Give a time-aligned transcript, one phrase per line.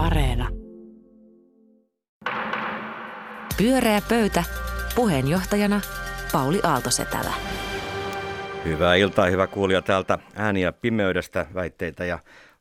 [0.00, 0.48] Areena.
[3.56, 4.44] Pyöreä pöytä.
[4.94, 5.80] Puheenjohtajana
[6.32, 7.32] Pauli Aaltosetälä.
[8.64, 12.18] Hyvää iltaa, hyvä kuulija täältä ääniä pimeydestä, väitteitä ja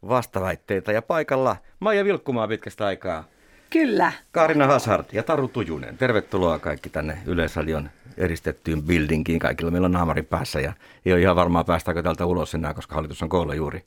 [0.08, 0.92] vastaväitteitä.
[0.92, 3.24] Ja paikalla Maija Vilkkumaa pitkästä aikaa.
[3.70, 4.12] Kyllä.
[4.32, 5.98] Kaarina Hazard ja Taru Tujunen.
[5.98, 9.40] Tervetuloa kaikki tänne Yleisradion eristettyyn buildingiin.
[9.40, 10.74] Kaikilla meillä on naamari päässä ja
[11.06, 13.86] ei ole ihan varmaa päästäänkö täältä ulos enää, koska hallitus on koolla juuri.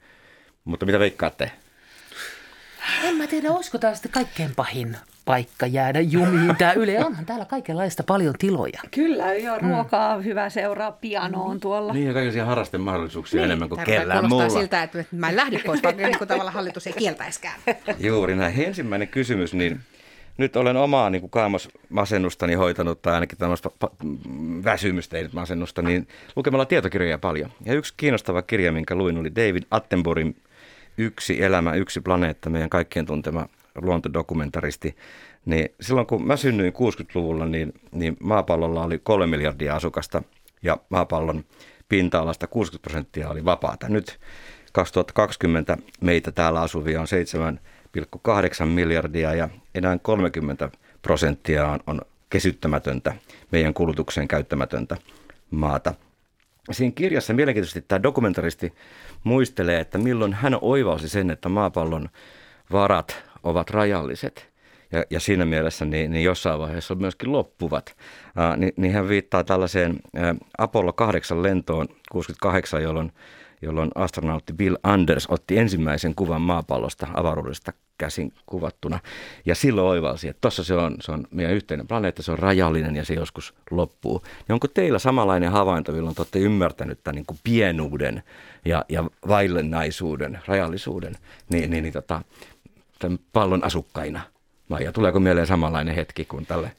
[0.65, 1.51] Mutta mitä veikkaatte?
[3.03, 6.57] En mä tiedä, olisiko tämä sitten kaikkein pahin paikka jäädä jumiin.
[6.57, 8.81] Tää Yle onhan täällä kaikenlaista paljon tiloja.
[8.91, 10.25] Kyllä, jo ruokaa mm.
[10.25, 11.93] hyvä seuraa pianoon tuolla.
[11.93, 13.45] Niin ja kaikenlaisia harrasten mahdollisuuksia niin.
[13.45, 14.49] enemmän kuin kellään muulla.
[14.49, 17.55] siltä, että mä en lähde pois, vaikka niin kuin tavallaan hallitus ei kieltäiskään.
[17.99, 18.63] Juuri näin.
[18.63, 19.81] Ensimmäinen kysymys, niin
[20.37, 24.07] nyt olen omaa niin kuin kaamosmasennustani hoitanut, tai ainakin tämmöistä pa-
[24.65, 27.53] väsymystä, ei nyt masennusta, niin lukemalla tietokirjoja paljon.
[27.65, 30.35] Ja yksi kiinnostava kirja, minkä luin, oli David Attenborough'n
[30.99, 33.49] Yksi elämä, yksi planeetta, meidän kaikkien tuntema
[33.83, 34.97] luontodokumentaristi.
[35.45, 40.23] Niin silloin kun mä synnyin 60-luvulla, niin, niin maapallolla oli kolme miljardia asukasta
[40.63, 41.45] ja maapallon
[41.89, 43.89] pinta-alasta 60 prosenttia oli vapaata.
[43.89, 44.21] Nyt
[44.73, 47.07] 2020 meitä täällä asuvia on
[48.61, 50.71] 7,8 miljardia ja enää 30
[51.03, 53.15] prosenttia on, on kesyttämätöntä,
[53.51, 54.97] meidän kulutukseen käyttämätöntä
[55.51, 55.95] maata.
[56.71, 58.73] Siinä kirjassa mielenkiintoisesti tämä dokumentaristi
[59.25, 62.09] muistelee, että milloin hän oivalsi sen, että maapallon
[62.73, 64.53] varat ovat rajalliset.
[64.93, 67.97] Ja, ja siinä mielessä niin, niin jossain vaiheessa myöskin loppuvat.
[68.37, 73.13] Ää, niin, niin hän viittaa tällaiseen ää, Apollo 8 lentoon 68, jolloin,
[73.63, 77.73] jolloin astronautti Bill Anders otti ensimmäisen kuvan maapallosta avaruudesta
[78.03, 79.01] käsin kuvattuna.
[79.47, 82.97] Ja silloin oivalsi, että tuossa se on, se on meidän yhteinen planeetta, se on rajallinen
[82.97, 84.23] ja se joskus loppuu.
[84.49, 88.23] Ja onko teillä samanlainen havainto, milloin te olette ymmärtänyt tämän niin kuin pienuuden
[88.65, 91.15] ja, ja vaillennaisuuden, rajallisuuden,
[91.49, 92.23] niin, niin, niin tota,
[92.99, 94.21] tämän pallon asukkaina?
[94.69, 96.73] Maija, tuleeko mieleen samanlainen hetki kuin tälle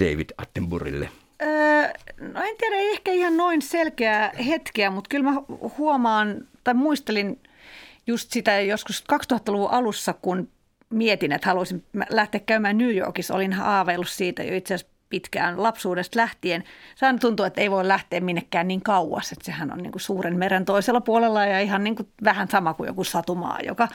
[0.00, 1.08] David Attenboroughille?
[1.42, 1.88] Öö,
[2.20, 5.42] no en tiedä, ei ehkä ihan noin selkeää hetkeä, mutta kyllä mä
[5.78, 7.40] huomaan tai muistelin
[8.06, 10.48] just sitä joskus 2000-luvun alussa, kun
[10.94, 13.34] mietin, että haluaisin lähteä käymään New Yorkissa.
[13.34, 16.64] Olin haaveillut siitä jo itse asiassa pitkään lapsuudesta lähtien.
[16.94, 20.02] Se aina tuntuu, että ei voi lähteä minnekään niin kauas, että sehän on niin kuin
[20.02, 23.88] suuren meren toisella puolella ja ihan niin kuin vähän sama kuin joku satumaa, joka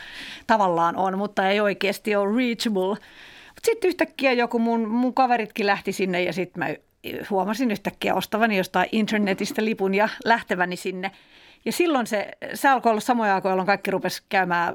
[0.48, 2.90] tavallaan on, mutta ei oikeasti ole reachable.
[2.90, 6.76] Mutta sitten yhtäkkiä joku mun, mun kaveritkin lähti sinne ja sitten mä
[7.30, 11.12] huomasin yhtäkkiä ostavani jostain internetistä lipun ja lähteväni sinne.
[11.66, 14.74] Ja silloin se, se alkoi olla samoja aikoja, jolloin kaikki rupesi käymään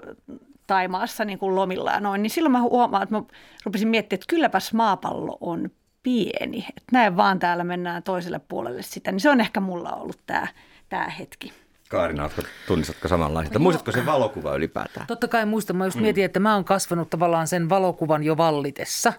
[0.67, 2.23] Taimaassa niin kuin lomilla ja noin.
[2.23, 3.23] Niin silloin mä huomaan, että mä
[3.65, 5.71] rupesin miettimään, että kylläpäs maapallo on
[6.03, 6.67] pieni.
[6.69, 9.13] Että näin vaan täällä mennään toiselle puolelle sitä.
[9.13, 10.47] Niin se on ehkä mulla ollut tämä,
[10.89, 11.53] tämä hetki.
[11.89, 12.31] Kaarina,
[12.67, 13.59] tunnistatko samanlaista?
[13.59, 15.07] Muistatko se valokuva ylipäätään?
[15.07, 15.77] Totta kai muistan.
[15.77, 19.13] Mä just mietin, että mä oon kasvanut tavallaan sen valokuvan jo vallitessa.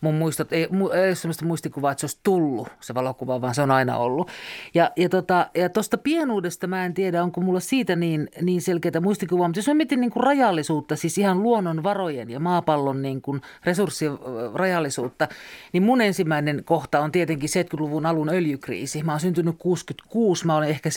[0.00, 0.68] Mun muistot, ei, ei
[1.08, 4.30] ole sellaista muistikuvaa, että se olisi tullut se valokuva, vaan se on aina ollut.
[4.74, 5.70] Ja, ja, tota, ja
[6.02, 9.48] pienuudesta mä en tiedä, onko mulla siitä niin, niin selkeää muistikuvaa.
[9.48, 14.12] Mutta jos mä mietin niin kuin rajallisuutta, siis ihan luonnonvarojen ja maapallon niin kuin resurssien
[14.12, 14.18] äh,
[14.54, 15.28] rajallisuutta,
[15.72, 19.02] niin mun ensimmäinen kohta on tietenkin 70-luvun alun öljykriisi.
[19.02, 20.90] Mä oon syntynyt 66, mä olin ehkä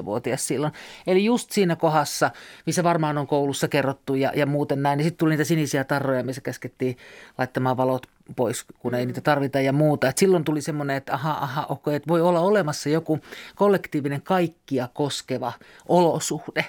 [0.00, 0.72] 7-8-vuotias silloin.
[1.06, 2.30] Eli just siinä kohdassa,
[2.66, 4.96] missä varmaan on koulussa kerrottu ja, ja muuten näin.
[4.96, 6.96] Niin sitten tuli niitä sinisiä tarroja, missä käskettiin
[7.38, 10.08] laittamaan valot pois, kun ei niitä tarvita ja muuta.
[10.08, 13.20] Et silloin tuli semmoinen, että aha, aha, okay, että voi olla olemassa joku
[13.54, 15.52] kollektiivinen kaikkia koskeva
[15.88, 16.64] olosuhde.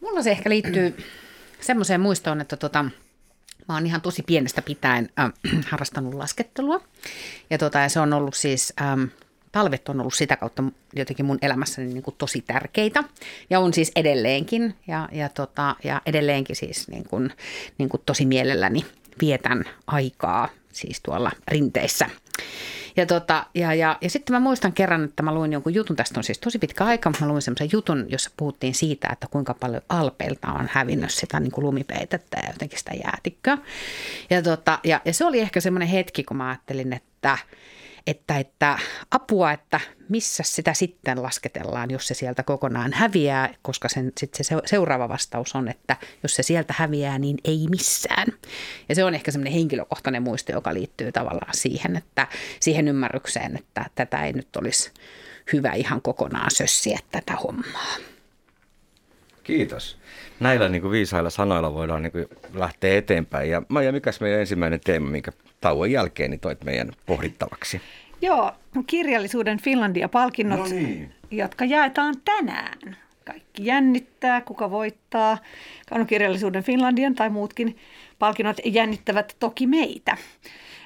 [0.00, 0.96] Mulla se ehkä liittyy
[1.60, 2.82] semmoiseen muistoon, että tota,
[3.68, 5.32] mä oon ihan tosi pienestä pitäen äh,
[5.70, 6.80] harrastanut laskettelua.
[7.50, 8.72] Ja, tota, ja se on ollut siis...
[8.80, 9.04] Ähm,
[9.52, 10.62] talvet on ollut sitä kautta
[10.96, 13.04] jotenkin mun elämässäni niin kuin tosi tärkeitä
[13.50, 17.32] ja on siis edelleenkin ja, ja, tota, ja edelleenkin siis niin kuin,
[17.78, 18.84] niin kuin tosi mielelläni
[19.20, 22.10] vietän aikaa siis tuolla rinteissä.
[22.96, 26.20] Ja, tota, ja, ja, ja sitten mä muistan kerran, että mä luin jonkun jutun, tästä
[26.20, 29.54] on siis tosi pitkä aika, mutta mä luin semmoisen jutun, jossa puhuttiin siitä, että kuinka
[29.54, 33.58] paljon Alpeilta on hävinnyt sitä niin kuin lumipeitettä ja jotenkin sitä jäätikköä.
[34.30, 37.38] Ja, tota, ja, ja se oli ehkä semmoinen hetki, kun mä ajattelin, että,
[38.06, 38.78] että, että
[39.10, 44.56] apua, että missä sitä sitten lasketellaan, jos se sieltä kokonaan häviää, koska sen, sitten se
[44.66, 48.26] seuraava vastaus on, että jos se sieltä häviää, niin ei missään.
[48.88, 52.26] Ja se on ehkä semmoinen henkilökohtainen muisto, joka liittyy tavallaan siihen, että
[52.60, 54.90] siihen ymmärrykseen, että tätä ei nyt olisi
[55.52, 57.96] hyvä ihan kokonaan sössiä tätä hommaa.
[59.46, 59.98] Kiitos.
[60.40, 63.50] Näillä niin kuin viisailla sanoilla voidaan niin kuin lähteä eteenpäin.
[63.50, 67.80] Ja Maija, mikäs meidän ensimmäinen teema, minkä tauon jälkeen niin toit meidän pohdittavaksi?
[68.22, 68.52] Joo,
[68.86, 71.12] kirjallisuuden Finlandia-palkinnot, no niin.
[71.30, 72.96] jotka jaetaan tänään.
[73.24, 75.38] kaikki jännittää, kuka voittaa.
[75.88, 77.76] Kaunokirjallisuuden Finlandian tai muutkin
[78.18, 80.16] palkinnot jännittävät toki meitä.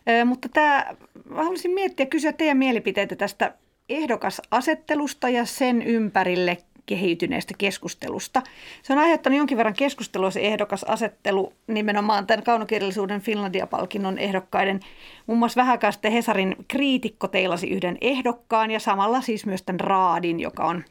[0.08, 0.86] Ö, mutta tämä,
[1.34, 3.54] haluaisin miettiä, kysyä teidän mielipiteitä tästä
[3.88, 8.42] ehdokasasettelusta ja sen ympärille kehittyneestä keskustelusta.
[8.82, 14.80] Se on aiheuttanut jonkin verran keskustelua se ehdokasasettelu nimenomaan tämän kaunokirjallisuuden Finlandia-palkinnon ehdokkaiden.
[15.26, 20.40] Muun muassa vähän sitten Hesarin kriitikko teilasi yhden ehdokkaan ja samalla siis myös tämän Raadin,
[20.40, 20.84] joka on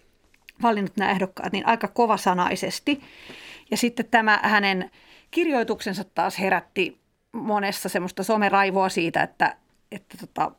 [0.61, 3.01] valinnut nämä ehdokkaat, niin aika kovasanaisesti.
[3.71, 4.91] Ja sitten tämä hänen
[5.31, 6.99] kirjoituksensa taas herätti
[7.31, 9.55] monessa semmoista someraivoa siitä, että,
[9.91, 10.51] että tota,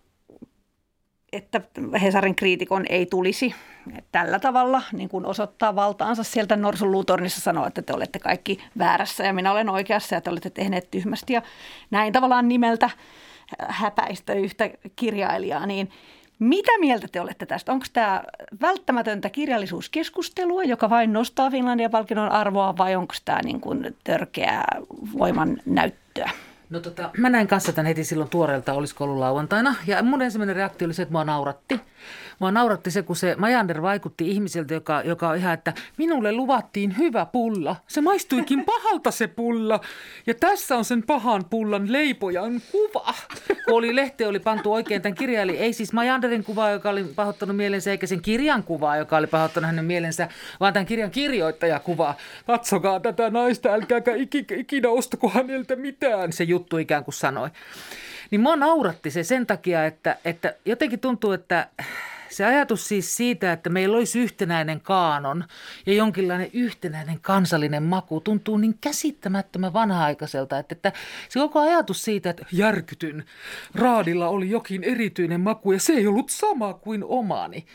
[1.32, 1.60] että
[2.02, 3.54] Hesarin kriitikon ei tulisi
[4.12, 9.24] tällä tavalla niin kuin osoittaa valtaansa sieltä Norsun luutornissa sanoa, että te olette kaikki väärässä
[9.24, 11.42] ja minä olen oikeassa ja te olette tehneet tyhmästi ja
[11.90, 12.90] näin tavallaan nimeltä
[13.58, 15.90] häpäistä yhtä kirjailijaa, niin
[16.38, 17.72] mitä mieltä te olette tästä?
[17.72, 18.22] Onko tämä
[18.60, 24.64] välttämätöntä kirjallisuuskeskustelua, joka vain nostaa Finlandia-palkinnon arvoa vai onko tämä niin kuin törkeää
[25.18, 26.30] voiman näyttöä?
[26.70, 29.74] No tota, mä näin kanssa tämän heti silloin tuoreelta, olisiko ollut lauantaina.
[29.86, 31.80] Ja mun ensimmäinen reaktio oli se, että mua nauratti.
[32.40, 36.98] Mua nauratti se, kun se Majander vaikutti ihmiseltä, joka, joka on ihan, että minulle luvattiin
[36.98, 37.76] hyvä pulla.
[37.86, 39.80] Se maistuikin pahalta se pulla.
[40.26, 43.14] Ja tässä on sen pahan pullan leipojan kuva.
[43.64, 47.04] Kun oli lehti oli pantu oikein tämän kirjan, eli ei siis Majanderin kuvaa, joka oli
[47.04, 50.28] pahoittanut mielensä, eikä sen kirjan kuvaa, joka oli pahoittanut hänen mielensä,
[50.60, 52.16] vaan tämän kirjan kirjoittajakuvaa.
[52.46, 54.14] Katsokaa tätä naista, älkääkä
[54.56, 57.50] ikinä ostako häneltä mitään, se juttu ikään kuin sanoi.
[58.30, 61.68] Niin mua nauratti se sen takia, että, että jotenkin tuntuu, että
[62.30, 65.44] se ajatus siis siitä, että meillä olisi yhtenäinen kaanon
[65.86, 70.92] ja jonkinlainen yhtenäinen kansallinen maku tuntuu niin käsittämättömän vanha-aikaiselta, että, että
[71.28, 73.24] se koko ajatus siitä, että järkytyn,
[73.74, 77.66] raadilla oli jokin erityinen maku ja se ei ollut sama kuin omani.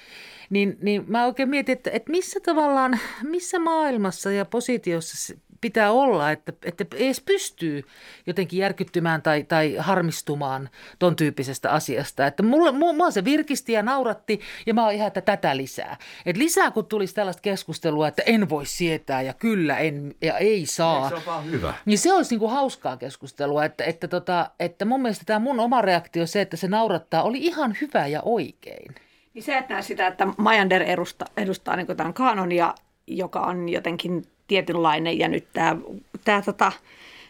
[0.49, 6.31] Niin, niin mä oikein mietin, että, että missä tavallaan, missä maailmassa ja positiossa pitää olla,
[6.31, 7.83] että, että edes pystyy
[8.27, 10.69] jotenkin järkyttymään tai, tai harmistumaan
[10.99, 12.27] ton tyyppisestä asiasta.
[12.27, 15.97] Että mulla, mua se virkisti ja nauratti ja mä oon ihan, että tätä lisää.
[16.25, 20.65] Et lisää kun tulisi tällaista keskustelua, että en voi sietää ja kyllä en ja ei
[20.65, 21.09] saa.
[21.09, 21.73] se on vaan hyvä.
[21.85, 25.81] Niin se olisi niinku hauskaa keskustelua, että, että, tota, että mun mielestä tämä mun oma
[25.81, 28.95] reaktio se, että se naurattaa, oli ihan hyvä ja oikein.
[29.33, 32.75] Niin sä et näe sitä, että Majander edustaa, edustaa niin tämän kanonia,
[33.07, 35.77] joka on jotenkin tietynlainen ja nyt tämä,
[36.23, 36.71] tämä tota,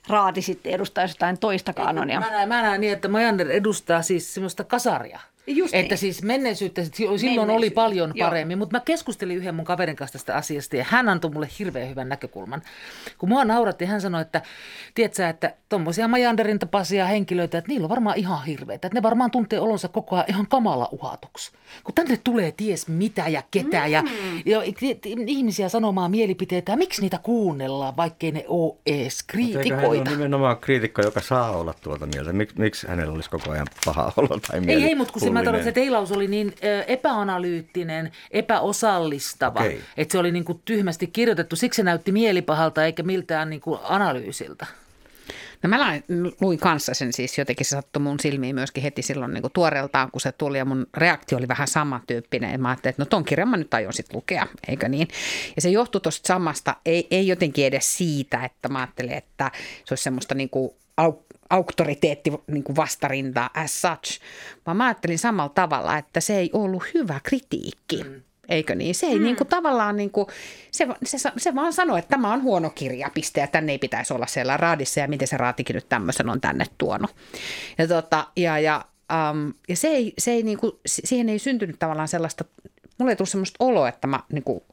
[0.08, 2.20] raati sitten edustaa jotain toista kanonia.
[2.20, 5.20] Mä näen, mä näen niin, että Majander edustaa siis semmoista kasaria.
[5.48, 5.98] Just että niin.
[5.98, 8.30] siis menneisyyttä, silloin oli Menneisyyttä, paljon joo.
[8.30, 11.90] paremmin, mutta mä keskustelin yhden mun kaverin kanssa tästä asiasta ja hän antoi mulle hirveän
[11.90, 12.62] hyvän näkökulman.
[13.18, 14.42] Kun mua nauratti, hän sanoi, että
[14.96, 19.32] tiedätkö, että tommosia Majanderin tapaisia henkilöitä, että niillä on varmaan ihan hirveitä, että ne varmaan
[19.32, 21.52] tuntee olonsa koko ajan ihan kamala uhatuksi.
[21.84, 23.92] Kun tänne tulee ties mitä ja ketä mm.
[23.92, 24.04] ja,
[24.46, 24.62] ja
[25.28, 28.78] ihmisiä sanomaan mielipiteitä ja miksi niitä kuunnellaan, vaikkei ne ole ole
[29.28, 30.12] kriitikoita.
[30.12, 32.34] nimenomaan kriitikko, joka saa olla tuota mieltä?
[32.34, 34.84] Mik, miksi hänellä olisi koko ajan paha olo tai Ei, mieli?
[34.84, 36.54] ei, mutta kun se, mä tarkoitan, että teilaus oli niin
[36.88, 39.82] epäanalyyttinen, epäosallistava, Okei.
[39.98, 41.56] että se oli niin kuin tyhmästi kirjoitettu.
[41.56, 44.66] Siksi se näytti mielipahalta eikä miltään niin kuin analyysiltä.
[45.64, 46.04] No mä lain,
[46.42, 50.12] luin kanssa sen siis jotenkin se sattui mun silmiin myöskin heti silloin niin kuin tuoreeltaan,
[50.12, 52.52] kun se tuli ja mun reaktio oli vähän samantyyppinen.
[52.52, 55.08] Ja mä ajattelin, että no ton kirjan mä nyt aion sit lukea, eikö niin?
[55.56, 59.92] Ja se johtui tuosta samasta, ei, ei jotenkin edes siitä, että mä ajattelin, että se
[59.92, 61.14] olisi semmoista niin kuin au,
[61.50, 64.22] auktoriteetti niin kuin vastarintaa as such,
[64.66, 68.04] vaan mä ajattelin samalla tavalla, että se ei ollut hyvä kritiikki.
[68.04, 68.22] Mm.
[68.50, 68.96] Eikö niin?
[68.96, 69.24] Se ei mm.
[69.24, 70.28] niin kuin, tavallaan, niin kuin,
[70.72, 74.14] se, se, se vaan sanoi, että tämä on huono kirja, piste, ja tänne ei pitäisi
[74.14, 77.16] olla siellä raadissa, ja miten se raatikin nyt tämmöisen on tänne tuonut.
[77.78, 78.86] Ja, tota, ja, ja,
[79.32, 82.46] um, ja se ei, se ei niin kuin, siihen ei syntynyt tavallaan sellaista,
[83.00, 84.64] mulle ei tullut semmoista oloa, että mä niin kuin,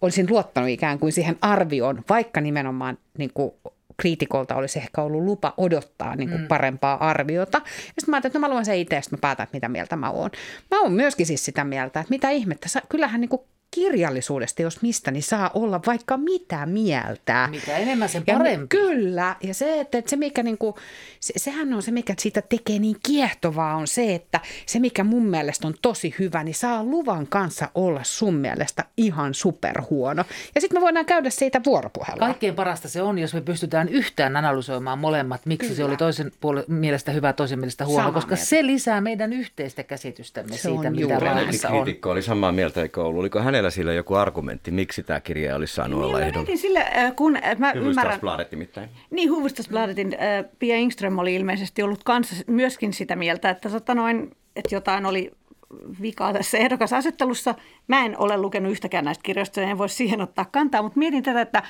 [0.00, 3.52] olisin luottanut ikään kuin siihen arvioon, vaikka nimenomaan niin kuin,
[4.00, 6.48] kriitikolta olisi ehkä ollut lupa odottaa niin kuin mm.
[6.48, 7.58] parempaa arviota.
[7.64, 9.96] Ja sitten mä ajattelin, että no mä luen sen itse, mä päätän, että mitä mieltä
[9.96, 10.30] mä oon.
[10.70, 14.82] Mä oon myöskin siis sitä mieltä, että mitä ihmettä, sä, kyllähän niin kuin kirjallisuudesta, jos
[14.82, 17.48] mistä, niin saa olla vaikka mitä mieltä.
[17.50, 18.66] Mitä enemmän sen Ja parempi.
[18.76, 20.74] Kyllä, ja se, että, että se mikä niinku,
[21.20, 25.26] se, sehän on se, mikä siitä tekee niin kiehtovaa, on se, että se mikä mun
[25.26, 30.24] mielestä on tosi hyvä, niin saa luvan kanssa olla sun mielestä ihan superhuono.
[30.54, 32.18] Ja sitten me voidaan käydä siitä vuoropuhelua.
[32.26, 35.76] Kaikkein parasta se on, jos me pystytään yhtään analysoimaan molemmat, miksi Kyllä.
[35.76, 38.44] se oli toisen puolen mielestä hyvä, toisen mielestä huono, Samaa koska mieltä.
[38.44, 41.82] se lisää meidän yhteistä käsitystämme Se siitä, on mitä juuri on.
[41.82, 43.20] kriitikko oli samaa mieltä, eikö ollut?
[43.20, 46.56] Oliko hänellä sillä joku argumentti, miksi tämä kirja olisi saanut Niin olla ehdolla?
[46.56, 48.88] sille, äh, kun äh, mä ymmärrän, nimittäin.
[49.10, 54.36] Niin, Hufvudstadsbladetin äh, Pia Ingström oli ilmeisesti ollut kanssa myöskin sitä mieltä, että, tota noin,
[54.56, 55.30] että jotain oli
[56.02, 57.54] vikaa tässä ehdokasasettelussa.
[57.88, 61.40] Mä en ole lukenut yhtäkään näistä kirjoista, en voi siihen ottaa kantaa, mutta mietin tätä,
[61.40, 61.62] että,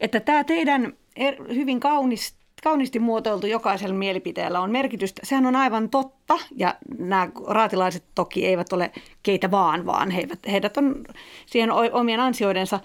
[0.00, 5.20] että tämä teidän er, hyvin kaunis, kauniisti muotoiltu jokaisella mielipiteellä on merkitystä.
[5.24, 8.90] Sehän on aivan totta, ja nämä raatilaiset toki eivät ole
[9.22, 11.04] keitä vaan, vaan heidät, heidät on
[11.46, 12.80] siihen omien ansioidensa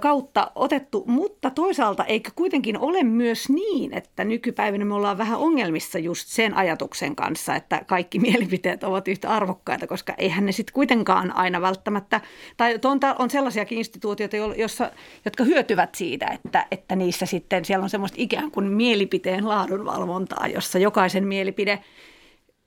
[0.00, 5.98] kautta otettu, mutta toisaalta eikö kuitenkin ole myös niin, että nykypäivänä me ollaan vähän ongelmissa
[5.98, 11.36] just sen ajatuksen kanssa, että kaikki mielipiteet ovat yhtä arvokkaita, koska eihän ne sitten kuitenkaan
[11.36, 12.20] aina välttämättä,
[12.56, 14.90] tai on, on sellaisiakin instituutioita, jossa,
[15.24, 20.78] jotka hyötyvät siitä, että, että niissä sitten siellä on semmoista ikään kuin mielipiteen laadunvalvontaa, jossa
[20.78, 21.78] jokaisen mielipide–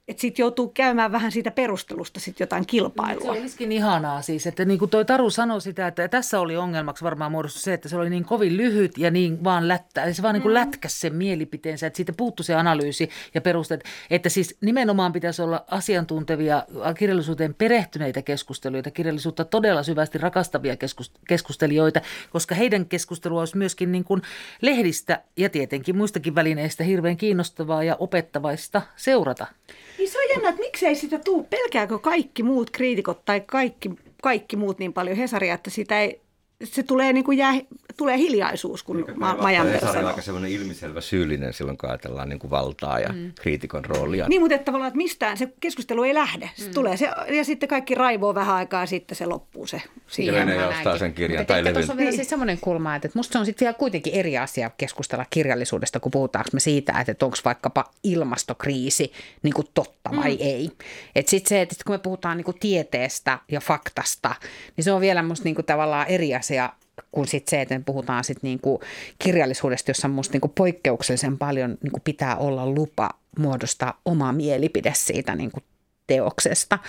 [0.10, 3.34] että sitten joutuu käymään vähän siitä perustelusta sitten jotain kilpailua.
[3.34, 7.04] Se olisikin ihanaa siis, että niin kuin toi Taru sanoi sitä, että tässä oli ongelmaksi
[7.04, 10.34] varmaan muodostus se, että se oli niin kovin lyhyt ja niin vaan lättä, se vaan
[10.34, 10.54] niin kuin mm.
[10.54, 15.66] lätkäsi sen mielipiteensä, että siitä puuttu se analyysi ja perusteet, että siis nimenomaan pitäisi olla
[15.68, 16.63] asiantuntevia,
[16.98, 20.75] kirjallisuuteen perehtyneitä keskusteluita, kirjallisuutta todella syvästi rakastavia
[21.28, 22.01] keskustelijoita,
[22.32, 24.22] koska heidän keskustelua olisi myöskin niin kuin
[24.62, 29.48] lehdistä ja tietenkin muistakin välineistä hirveän kiinnostavaa ja opettavaista seurata.
[30.00, 31.44] Niin se on jännä, että miksei sitä tuu.
[31.44, 33.89] Pelkääkö kaikki muut kriitikot tai kaikki,
[34.24, 36.22] kaikki muut niin paljon Hesaria, että sitä ei
[36.63, 37.54] se tulee, niin kuin jää,
[37.98, 40.08] tulee hiljaisuus, kun ma- Majanper sanoo.
[40.08, 43.32] aika semmoinen ilmiselvä syyllinen silloin, kun ajatellaan niin kuin valtaa ja mm.
[43.42, 44.28] kriitikon roolia.
[44.28, 46.50] Niin, mutta että tavallaan, että mistään se keskustelu ei lähde.
[46.56, 46.74] Se mm.
[46.74, 50.50] tulee se, ja sitten kaikki raivoo vähän aikaa ja sitten se loppuu se siihen.
[50.50, 51.74] Ja ostaa sen kirjan tai levyn.
[51.74, 52.18] Tuossa on vielä niin.
[52.18, 56.12] siis semmoinen kulma, että musta se on sitten vielä kuitenkin eri asia keskustella kirjallisuudesta, kun
[56.12, 59.12] puhutaanko me siitä, että onko vaikkapa ilmastokriisi
[59.44, 60.42] niin kuin totta vai mm.
[60.42, 60.72] ei.
[61.16, 64.36] Että sitten se, että kun me puhutaan niin kuin tieteestä ja faktasta,
[64.78, 66.74] niin se on vielä musta niin kuin tavallaan eri asia asia
[67.12, 68.82] kuin sit se, että me puhutaan sit niinku
[69.20, 75.60] kirjallisuudesta, jossa minusta niinku poikkeuksellisen paljon niinku pitää olla lupa muodostaa oma mielipide siitä niinku
[76.10, 76.80] teoksesta.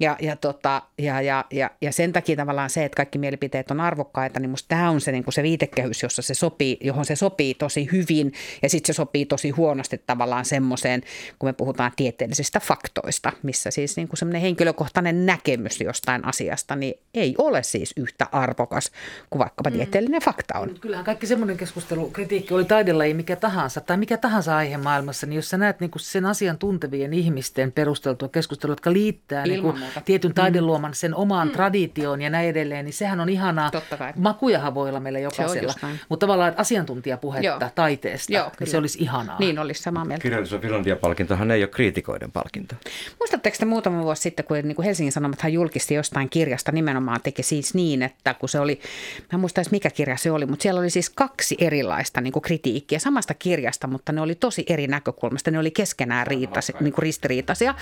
[0.00, 3.80] Ja, ja, tota, ja, ja, ja, ja sen takia tavallaan se, että kaikki mielipiteet on
[3.80, 7.16] arvokkaita, niin musta tämä on se, niin kuin se viitekehys, jossa se sopii, johon se
[7.16, 11.02] sopii tosi hyvin ja sitten se sopii tosi huonosti tavallaan semmoiseen,
[11.38, 16.94] kun me puhutaan tieteellisistä faktoista, missä siis niin kuin semmoinen henkilökohtainen näkemys jostain asiasta, niin
[17.14, 18.90] ei ole siis yhtä arvokas
[19.30, 19.76] kuin vaikkapa mm.
[19.76, 20.78] tieteellinen fakta on.
[20.80, 25.36] Kyllähän kaikki semmoinen keskustelu, kritiikki oli taidella mikä tahansa tai mikä tahansa aihe maailmassa, niin
[25.36, 29.62] jos sä näet niin kuin sen asian tuntevien ihmisten perusteltua keskustelua, keskustelua, jotka liittää niin
[29.62, 30.34] kuin tietyn mm.
[30.34, 31.52] taideluoman sen omaan mm.
[31.52, 33.70] traditioon ja näin edelleen, niin sehän on ihanaa.
[33.70, 34.12] Totta kai.
[34.16, 35.74] Makujahan voi olla meillä jokaisella.
[36.08, 37.70] Mutta tavallaan asiantuntijapuhetta Joo.
[37.74, 39.36] taiteesta, Joo, niin se olisi ihanaa.
[39.38, 40.22] Niin olisi samaa mieltä.
[40.22, 42.74] Kirjallisuus Finlandia-palkintohan ei ole kriitikoiden palkinto.
[43.20, 47.42] Muistatteko te muutama vuosi sitten, kun niin kuin Helsingin Sanomathan julkisti jostain kirjasta nimenomaan teki
[47.42, 48.80] siis niin, että kun se oli,
[49.20, 52.32] mä en muista edes mikä kirja se oli, mutta siellä oli siis kaksi erilaista niin
[52.32, 55.50] kuin kritiikkiä samasta kirjasta, mutta ne oli tosi eri näkökulmasta.
[55.50, 57.74] Ne oli keskenään riitasi, niin kuin ristiriitaisia.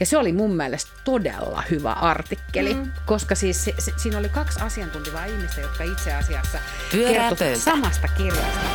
[0.00, 2.92] Ja se oli mun mielestä todella hyvä artikkeli, mm.
[3.06, 6.58] koska siis se, se, siinä oli kaksi asiantuntivaa ihmistä, jotka itse asiassa
[6.90, 8.66] kertoi samasta kirjasta.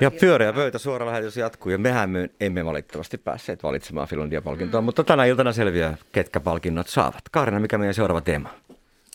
[0.00, 4.84] Ja pyöreä pöytä suora lähetys jatkuu ja mehän me emme valitettavasti päässeet valitsemaan Finlandia-palkintoa, mm.
[4.84, 7.22] mutta tänä iltana selviää, ketkä palkinnot saavat.
[7.30, 8.54] Kaarina, mikä meidän seuraava teema?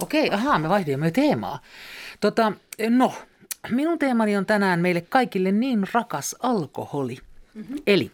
[0.01, 1.59] Okei, ahaa, me vaihdimme teemaa.
[2.19, 2.51] Tota,
[2.89, 3.13] no,
[3.69, 7.17] minun teemani on tänään meille kaikille niin rakas alkoholi.
[7.57, 7.77] Mm-hmm.
[7.87, 8.11] Eli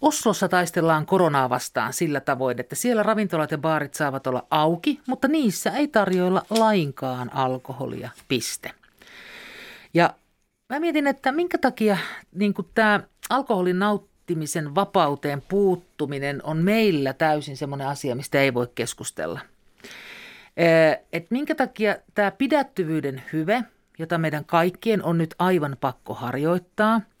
[0.00, 5.28] Oslossa taistellaan koronaa vastaan sillä tavoin, että siellä ravintolat ja baarit saavat olla auki, mutta
[5.28, 8.70] niissä ei tarjoilla lainkaan alkoholia, piste.
[9.94, 10.14] Ja
[10.68, 11.98] mä mietin, että minkä takia
[12.34, 19.40] niin tämä alkoholin nauttimisen vapauteen puuttuminen on meillä täysin semmoinen asia, mistä ei voi keskustella.
[21.12, 23.64] Et minkä takia tämä pidättyvyyden hyve,
[23.98, 27.00] jota meidän kaikkien on nyt aivan pakko harjoittaa–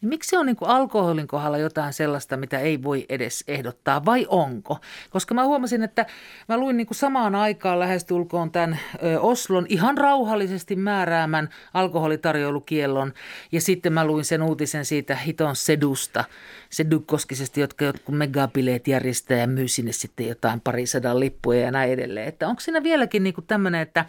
[0.00, 4.04] niin miksi on niin kuin alkoholin kohdalla jotain sellaista, mitä ei voi edes ehdottaa?
[4.04, 4.78] Vai onko?
[5.10, 6.06] Koska mä huomasin, että
[6.48, 8.78] mä luin niin kuin samaan aikaan lähestulkoon tämän
[9.20, 13.12] Oslon ihan rauhallisesti määräämän alkoholitarjoulukiellon.
[13.52, 16.24] Ja sitten mä luin sen uutisen siitä hiton sedusta,
[16.70, 22.28] sedukoskisesti, jotka jotkut megabileet järjestää ja myy sinne sitten jotain parisadan lippuja ja näin edelleen.
[22.28, 24.04] Että onko siinä vieläkin niin tämmöinen, että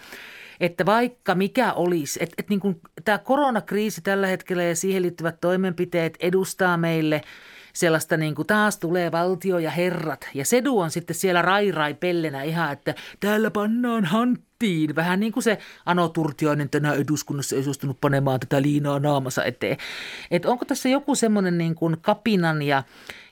[0.59, 6.17] että vaikka mikä olisi, että, että niin tämä koronakriisi tällä hetkellä ja siihen liittyvät toimenpiteet
[6.19, 7.21] edustaa meille
[7.73, 10.29] sellaista niin kuin taas tulee valtio ja herrat.
[10.33, 14.95] Ja Sedu on sitten siellä rai rai pellenä ihan, että täällä pannaan hankki tehtiin.
[14.95, 19.77] Vähän niin kuin se Ano Turtiainen tänä eduskunnassa ei suostunut panemaan tätä liinaa naamansa eteen.
[20.31, 22.83] Et onko tässä joku semmoinen niin kuin kapinan ja,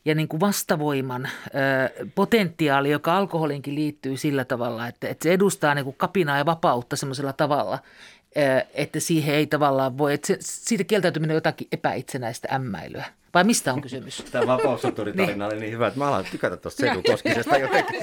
[0.05, 5.75] ja niin kuin vastavoiman ö, potentiaali, joka alkoholinkin liittyy sillä tavalla, että, että se edustaa
[5.75, 7.79] niin kuin kapinaa ja vapautta semmoisella tavalla,
[8.73, 13.05] että siihen ei tavallaan voi, että se, siitä kieltäytyminen on jotakin epäitsenäistä ämmäilyä.
[13.33, 14.23] Vai mistä on kysymys?
[14.31, 17.99] Tämä vapaussoturitarina oli niin hyvä, että mä alan tykätä tuosta Sedu Koskisesta jotenkin.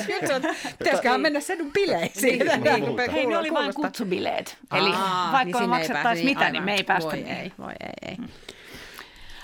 [0.78, 2.38] Pitäisiköhän mennä sedun bileisiin?
[2.38, 4.56] Niin, Hei, ne oli vain kutsubileet.
[4.74, 8.08] Eli Aa, vaikka niin maksettaisiin mitä, niin niin me ei päästä Voi ei, voi ei,
[8.10, 8.16] ei.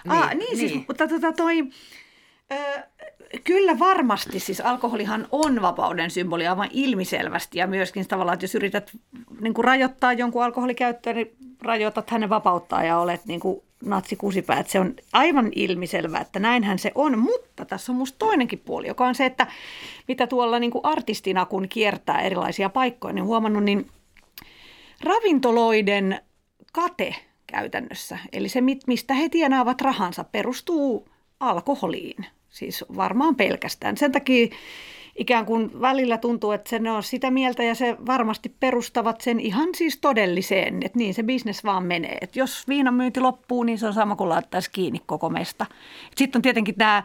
[0.08, 0.84] Ah, niin, niin siis, niin.
[0.88, 1.56] mutta tota toi,
[3.44, 8.90] kyllä varmasti siis alkoholihan on vapauden symboli aivan ilmiselvästi ja myöskin tavallaan, että jos yrität
[9.40, 14.58] niin kuin rajoittaa jonkun alkoholikäyttöä, niin rajoitat hänen vapauttaa ja olet niin kuin natsikusipää.
[14.58, 18.86] Että se on aivan ilmiselvää, että näinhän se on, mutta tässä on musta toinenkin puoli,
[18.86, 19.46] joka on se, että
[20.08, 23.86] mitä tuolla niin kuin artistina, kun kiertää erilaisia paikkoja, niin huomannut, niin
[25.04, 26.20] ravintoloiden
[26.72, 27.14] kate
[27.46, 31.09] käytännössä, eli se mistä he tienaavat rahansa, perustuu
[31.40, 32.26] alkoholiin.
[32.50, 33.96] Siis varmaan pelkästään.
[33.96, 34.48] Sen takia
[35.16, 39.40] ikään kuin välillä tuntuu, että se ne on sitä mieltä ja se varmasti perustavat sen
[39.40, 42.18] ihan siis todelliseen, että niin se bisnes vaan menee.
[42.20, 45.66] Että jos viinan myynti loppuu, niin se on sama kuin laittaisi kiinni koko mesta.
[46.16, 47.02] Sitten on tietenkin nämä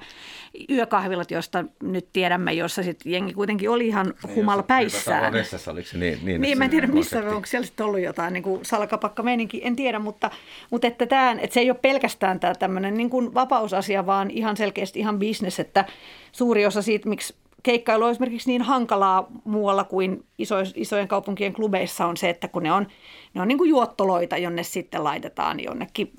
[0.70, 5.34] yökahvilat, joista nyt tiedämme, jossa sitten jengi kuitenkin oli ihan humala päissään.
[5.34, 6.20] Vessassa oliko se niin?
[6.24, 8.66] Niin, Niin, että mä en tiedä missä, konsepti- onko siellä sitten ollut jotain niin kuin
[8.66, 10.32] salakapakka meininki, en tiedä, mutta,
[10.72, 14.58] mutta että, tämä, että se ei ole pelkästään tämä tämmöinen niin kuin vapausasia, vaan ihan
[14.58, 15.86] selkeästi ihan bisnes, että
[16.32, 17.36] suuri osa siitä, miksi
[17.66, 22.64] keikkailu on esimerkiksi niin hankalaa muualla kuin iso, isojen kaupunkien klubeissa on se, että kun
[22.64, 22.88] ne on,
[23.34, 26.12] ne on niin kuin juottoloita, jonne sitten laitetaan jonnekin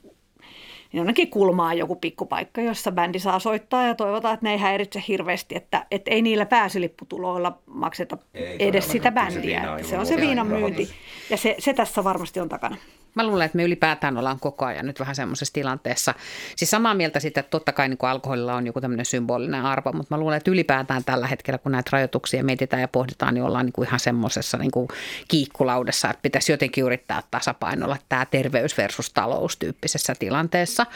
[0.93, 5.57] jonnekin kulmaan joku pikkupaikka, jossa bändi saa soittaa ja toivotaan, että ne ei häiritse hirveästi,
[5.57, 9.09] että, että ei niillä pääsylipputuloilla makseta Ei edes sitä.
[9.09, 9.61] Se bändiä.
[9.63, 10.89] se ilman on se viinan myynti
[11.31, 12.77] ja se, se tässä varmasti on takana.
[13.17, 16.15] Mä luulen, että me ylipäätään ollaan koko ajan nyt vähän semmoisessa tilanteessa.
[16.57, 20.15] Siis samaa mieltä siitä, että totta kai niin alkoholilla on joku tämmöinen symbolinen arvo, mutta
[20.15, 23.73] mä luulen, että ylipäätään tällä hetkellä, kun näitä rajoituksia mietitään ja pohditaan, niin ollaan niin
[23.73, 24.89] kuin ihan semmoisessa niin kuin
[25.29, 30.87] kiikkulaudessa, että pitäisi jotenkin yrittää tasapainolla tämä terveys versus talous tyyppisessä tilanteessa.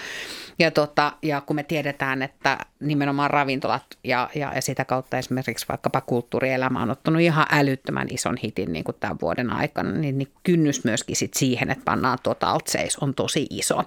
[0.58, 5.66] Ja, tota, ja kun me tiedetään, että nimenomaan ravintolat ja, ja, ja sitä kautta esimerkiksi
[5.68, 10.32] vaikkapa kulttuurielämä on ottanut ihan älyttömän ison hitin niin kuin tämän vuoden aikana, niin, niin
[10.42, 13.82] kynnys myöskin sit siihen, että pannaan tuota altseis on tosi iso.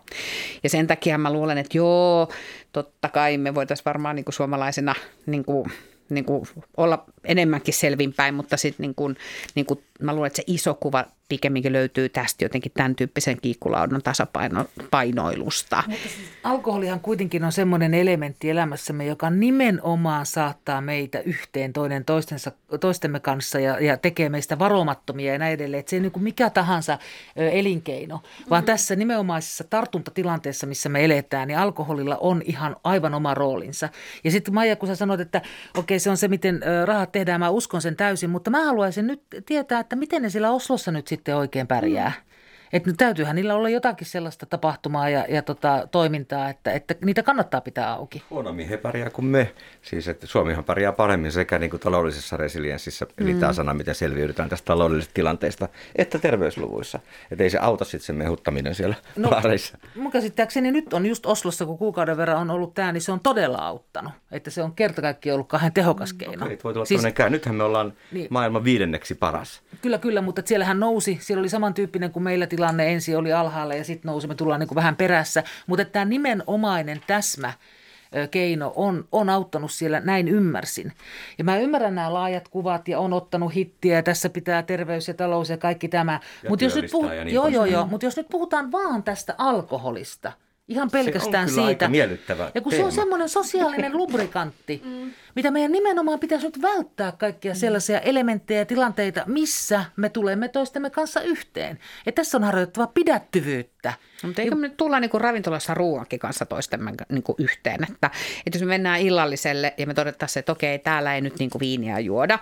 [0.64, 2.28] Ja sen takia mä luulen, että joo,
[2.72, 5.66] totta kai me voitaisiin varmaan niin kuin suomalaisena niin kuin,
[6.10, 6.46] niin kuin
[6.78, 9.18] olla enemmänkin selvinpäin, mutta sitten niin kuin,
[9.56, 14.02] niin kuin, mä luulen, että se iso kuva pikemminkin löytyy tästä jotenkin tämän tyyppisen kiikkulaudan
[14.04, 15.84] tasapainoilusta.
[16.44, 23.60] Alkoholihan kuitenkin on semmoinen elementti elämässämme, joka nimenomaan saattaa meitä yhteen toinen toistensa, toistemme kanssa
[23.60, 25.80] ja, ja tekee meistä varomattomia ja näin edelleen.
[25.80, 26.98] Että se ei niin kuin mikä tahansa
[27.36, 33.90] elinkeino, vaan tässä nimenomaisessa tartuntatilanteessa, missä me eletään, niin alkoholilla on ihan aivan oma roolinsa.
[34.24, 35.42] Ja sitten Maija, kun sä sanoit, että
[35.78, 39.22] okei se on se, miten rahat tehdään, mä uskon sen täysin, mutta mä haluaisin nyt
[39.46, 42.12] tietää, että miten ne siellä Oslossa nyt sitten oikein pärjää.
[42.74, 47.24] Että nyt täytyyhän niillä olla jotakin sellaista tapahtumaa ja, ja tota, toimintaa, että, että niitä
[47.24, 48.24] kannattaa pitää auki.
[48.30, 49.54] Huonommin he pärjää kuin me.
[49.82, 54.50] Siis että Suomihan pärjää paremmin sekä niin kuin taloudellisessa resilienssissä, eli tämä sana, miten selviydytään
[54.50, 57.00] tästä taloudellisesta tilanteesta, että terveysluvuissa.
[57.32, 59.78] Että ei se auta sitten se mehuttaminen siellä no, baareissa.
[59.96, 63.20] mun käsittääkseni nyt on just Oslossa, kun kuukauden verran on ollut tämä, niin se on
[63.20, 64.12] todella auttanut.
[64.32, 66.46] Että se on kerta kaikkiaan ollut kahden tehokas keino.
[66.46, 67.02] Okei, voi tulla siis.
[67.30, 68.28] Nythän me ollaan Niin.
[68.30, 69.62] maailman viidenneksi paras.
[69.82, 73.84] Kyllä, kyllä, mutta siellähän nousi, siellä oli samantyyppinen kuin meillä tilanne, ensin oli alhaalla ja
[73.84, 75.44] sitten nousi, me tullaan niin kuin vähän perässä.
[75.68, 77.54] Mutta tämä nimenomainen täsmä
[78.32, 80.94] keino on, on auttanut siellä, näin ymmärsin.
[81.38, 85.14] Ja mä ymmärrän nämä laajat kuvat ja on ottanut hittiä ja tässä pitää terveys ja
[85.14, 86.20] talous ja kaikki tämä.
[86.44, 87.72] Ja Mut jos nyt niin joo, joo, poispäin.
[87.72, 90.32] joo, mutta jos nyt puhutaan vaan tästä alkoholista,
[90.68, 91.68] ihan on pelkästään kyllä siitä.
[91.68, 92.96] aika miellyttävä ja kun se on teema.
[92.96, 94.84] semmoinen sosiaalinen lubrikantti,
[95.36, 100.90] mitä meidän nimenomaan pitäisi nyt välttää kaikkia sellaisia elementtejä ja tilanteita, missä me tulemme toistemme
[100.90, 101.80] kanssa yhteen.
[102.06, 103.73] Ja tässä on harjoittava pidättyvyyttä.
[104.24, 108.10] No, mutta eikö me nyt tulla niinku ravintolassa ruoankin kanssa toistemme niinku yhteen, että,
[108.46, 112.00] että jos me mennään illalliselle ja me todettaisiin, että okei, täällä ei nyt niinku viiniä
[112.00, 112.40] juoda,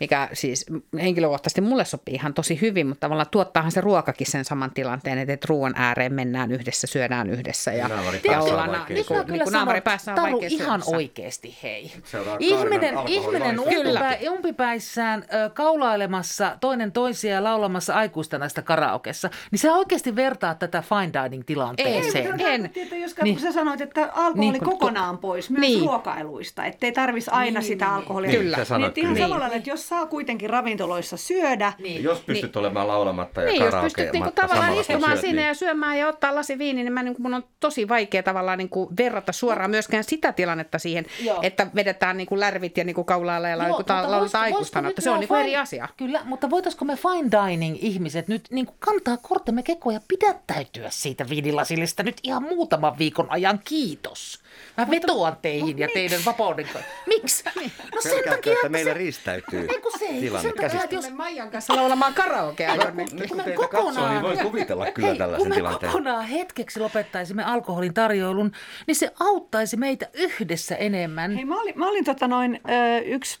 [0.00, 0.66] mikä siis
[1.02, 5.32] henkilökohtaisesti mulle sopii ihan tosi hyvin, mutta tavallaan tuottaahan se ruokakin sen saman tilanteen, että,
[5.32, 7.90] että ruoan ääreen mennään yhdessä, syödään yhdessä ja,
[8.30, 9.32] ja ollaan niinku, syödä.
[9.32, 10.96] niinku naamari päässä on Taru, vaikea ihan syödä.
[10.96, 11.92] oikeasti, hei.
[12.38, 19.74] Ihminen, ihminen umpipä, umpipäissään ö, kaulailemassa toinen toisia ja laulamassa aikuista näistä karaokessa, niin sä
[19.74, 22.40] oikeasti vertaat tätä fine dining tilanteeseen.
[22.40, 22.70] Ei, en.
[22.70, 23.24] Tietää, jos Niin.
[23.24, 23.38] niin.
[23.40, 25.78] sä sanoit, että alkoholi Niin, niin, kun- kokonaan pois myös Niin.
[25.78, 25.88] niin.
[25.88, 28.30] ruokailuista, ettei tarvisi aina niin, sitä alkoholia.
[28.30, 28.56] Kyllä.
[28.56, 29.28] Sä sanoit niin, ihan kyllä.
[29.28, 32.02] samalla, että jos saa kuitenkin ravintoloissa syödä, niin.
[32.02, 36.08] Jos pystyt olemaan laulamatta ja Niin, jos pystyt niinku tavallaan istumaan siinä ja syömään ja
[36.08, 40.04] ottaa lasi viini, niin mä, niinku, mun on tosi vaikea tavallaan niinku verrata suoraan myöskään
[40.04, 41.38] sitä tilannetta siihen, Joo.
[41.42, 45.34] että vedetään niinku lärvit ja niinku kaulaalla ja Joo, lauletaan, aikuistana, että se on niinku
[45.34, 45.88] eri asia.
[45.96, 50.73] Kyllä, mutta voitaisiko me fine dining ihmiset nyt niin kuin kantaa kortemme kekoon ja pidättäytyä
[50.88, 54.38] siitä viinilasillista nyt ihan muutaman viikon ajan, kiitos.
[54.76, 56.90] Mä vetoan teihin ja teidän vapauden kanssa.
[57.06, 57.44] Miksi?
[57.44, 57.52] No
[58.00, 58.98] sen Pelkäätkö, takia, että että meillä se...
[58.98, 63.16] riistäytyy Ei kun se ei, tilanne sen takia, että jos Maijan kanssa laulamaan karaokea jonnekin.
[63.18, 65.92] Nyt kun me teitä katsoo, niin kokonaan- voi kuvitella kyllä Hei, tällaisen kun me tilanteen.
[65.92, 68.52] kokonaan hetkeksi lopettaisimme alkoholin tarjoilun,
[68.86, 71.32] niin se auttaisi meitä yhdessä enemmän.
[71.34, 73.38] Hei, mä olin, mä olin tota noin, ö, yksi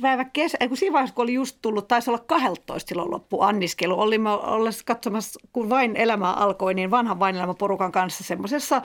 [0.00, 3.40] päivä kesä, ei kun siinä vaiheessa, kun oli just tullut, taisi olla 12 silloin loppu
[3.40, 4.00] anniskelu.
[4.00, 8.82] Olimme ollessa katsomassa, kun vain elämä alkoi, niin vanhan vain elämä porukan kanssa semmoisessa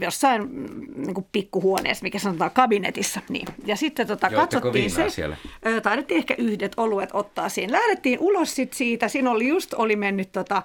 [0.00, 3.20] jossain mm, niin kuin pikkuhuoneessa, mikä sanotaan kabinetissa.
[3.28, 3.46] Niin.
[3.66, 5.36] Ja sitten tota, katsottiin se, siellä?
[5.66, 7.72] Ö, taidettiin ehkä yhdet oluet ottaa siinä.
[7.72, 10.62] Lähdettiin ulos sit siitä, siinä oli just oli mennyt tota,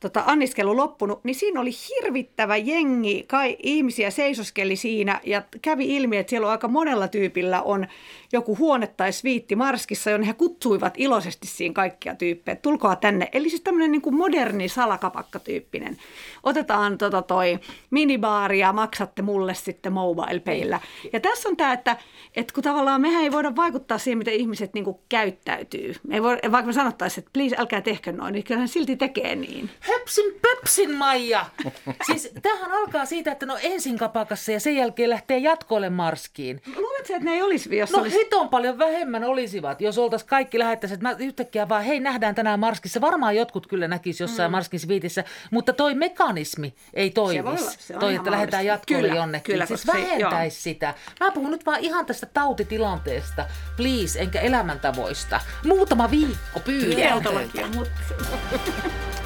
[0.00, 6.16] tota, anniskelu loppunut, niin siinä oli hirvittävä jengi, kai ihmisiä seisoskeli siinä ja kävi ilmi,
[6.16, 7.86] että siellä on aika monella tyypillä on
[8.32, 13.28] joku huone tai sviitti Marskissa, jonne he kutsuivat iloisesti siinä kaikkia tyyppejä, että tulkaa tänne.
[13.32, 15.96] Eli siis tämmöinen niin kuin moderni salakapakkatyyppinen.
[16.42, 17.58] Otetaan tota toi
[17.90, 20.80] minibaari ja maksatte mulle sitten mobile payllä.
[21.12, 21.96] Ja tässä on tämä, että,
[22.36, 25.94] että kun tavallaan mehän ei voida vaikuttaa siihen, miten ihmiset niin kuin käyttäytyy.
[26.08, 29.36] Me ei voi, vaikka me sanottaisiin, että please älkää tehkö noin, niin kyllähän silti tekee
[29.36, 29.70] niin.
[29.80, 31.46] Höpsin pöpsin Maija!
[32.06, 36.62] Siis tämähän alkaa siitä, että no ensin kapakassa ja sen jälkeen lähtee jatkoille marskiin.
[36.76, 38.17] Luuletko, että ne ei olisi, jos No olisi...
[38.18, 42.60] hiton paljon vähemmän olisivat, jos oltaisiin kaikki lähettäisiin, että mä yhtäkkiä vaan, hei nähdään tänään
[42.60, 43.00] Marskissa.
[43.00, 44.52] Varmaan jotkut kyllä näkisi jossain mm.
[44.52, 47.38] Marskin sviitissä, mutta toi mekanismi ei toimisi.
[47.38, 49.52] Se voi olla, se on toi, että lähdetään jatkolle Kyllä, jonnekin.
[49.52, 50.94] kyllä, siis koska se- vähentäisi sitä.
[51.20, 53.44] Mä puhun nyt vaan ihan tästä tautitilanteesta,
[53.76, 55.40] please, enkä elämäntavoista.
[55.66, 57.22] Muutama viikko pyydän.
[57.74, 57.90] Mutta...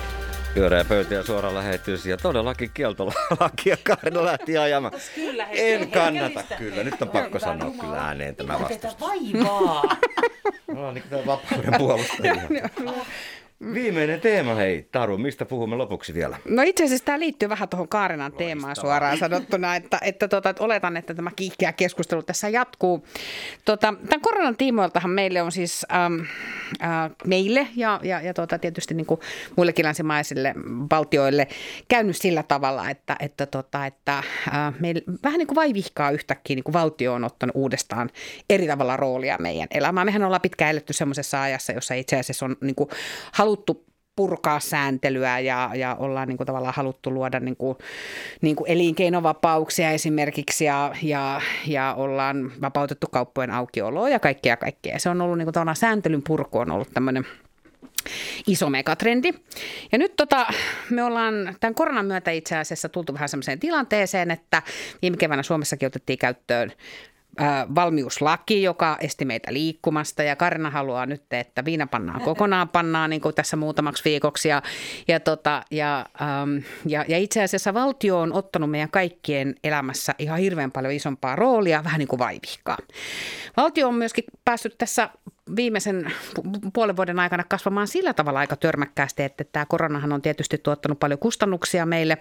[0.54, 4.92] Pyöreä pöytä ja suora lähetys ja todellakin kieltolaki ja Kaarina lähti ajamaan.
[5.14, 6.54] Kyllä, hei, En hei, kannata helistä.
[6.56, 7.82] kyllä, nyt on pakko Hyvä sanoa Jumala.
[7.84, 9.00] kyllä ääneen tämä Mitä vastus.
[9.00, 9.82] vaivaa?
[10.72, 12.42] Me ollaan niin kuin vapauden puolustajia.
[13.74, 16.36] Viimeinen teema, hei Taru, mistä puhumme lopuksi vielä?
[16.48, 20.64] No itse asiassa tämä liittyy vähän tuohon Kaarinan teemaan suoraan sanottuna, että, että, tota, että
[20.64, 23.06] oletan, että tämä kiihkeä keskustelu tässä jatkuu.
[23.64, 26.20] Tota, tämän koronan tiimoiltahan meille on siis, ähm,
[26.82, 29.20] äh, meille ja, ja, ja tota, tietysti niin kuin
[29.56, 30.54] muillekin länsimaisille
[30.90, 31.48] valtioille
[31.88, 34.24] käynyt sillä tavalla, että, että, tota, että äh,
[34.80, 38.10] meillä vähän niin kuin vaivihkaa yhtäkkiä niin kuin valtio on ottanut uudestaan
[38.50, 40.06] eri tavalla roolia meidän elämään.
[40.06, 42.90] Mehän ollaan pitkään eletty semmoisessa ajassa, jossa itse asiassa on niin kuin
[43.52, 43.84] haluttu
[44.16, 47.76] purkaa sääntelyä ja, ja ollaan niin kuin tavallaan haluttu luoda niin kuin,
[48.40, 54.98] niin kuin elinkeinovapauksia esimerkiksi ja, ja, ja ollaan vapautettu kauppojen aukioloa ja kaikkea kaikkea.
[54.98, 57.26] Se on ollut niin kuin sääntelyn purku on ollut tämmöinen
[58.46, 59.32] iso megatrendi.
[59.92, 60.46] Ja nyt tota,
[60.90, 64.62] me ollaan tämän koronan myötä itse asiassa tultu vähän semmoiseen tilanteeseen, että
[65.02, 66.72] viime keväänä Suomessakin otettiin käyttöön
[67.74, 70.22] valmiuslaki, joka esti meitä liikkumasta.
[70.22, 74.48] Ja Karina haluaa nyt, että viina pannaan kokonaan pannaan niin kuin tässä muutamaksi viikoksi.
[74.48, 74.62] Ja,
[75.08, 80.38] ja, tota, ja, ähm, ja, ja itse asiassa valtio on ottanut meidän kaikkien elämässä ihan
[80.38, 82.78] hirveän paljon isompaa roolia, vähän niin kuin vaivihkaa.
[83.56, 85.08] Valtio on myöskin päässyt tässä
[85.56, 90.58] viimeisen pu- puolen vuoden aikana kasvamaan sillä tavalla aika törmäkkäästi, että tämä koronahan on tietysti
[90.58, 92.18] tuottanut paljon kustannuksia meille.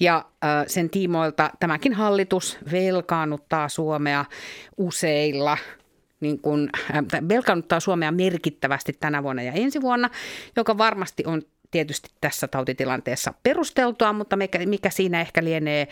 [0.00, 0.24] Ja
[0.66, 4.24] sen tiimoilta tämäkin hallitus velkaannuttaa Suomea
[4.76, 5.58] useilla
[6.20, 6.40] niin
[6.94, 10.10] äh, velkaannuttaa Suomea merkittävästi tänä vuonna ja ensi vuonna,
[10.56, 15.88] joka varmasti on tietysti tässä tautitilanteessa perusteltua, mutta mikä, mikä siinä ehkä lienee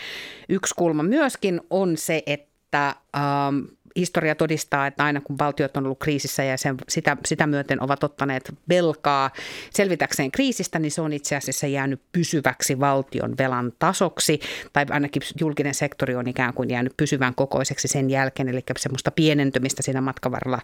[0.49, 3.59] yksi kulma myöskin on se, että ähm,
[3.97, 8.05] historia todistaa, että aina kun valtiot on ollut kriisissä ja sen, sitä, sitä myöten ovat
[8.05, 9.31] ottaneet velkaa
[9.71, 14.41] selvitäkseen kriisistä, niin se on itse asiassa jäänyt pysyväksi valtion velan tasoksi,
[14.73, 19.83] tai ainakin julkinen sektori on ikään kuin jäänyt pysyvän kokoiseksi sen jälkeen, eli semmoista pienentymistä
[19.83, 20.61] siinä matkan varrella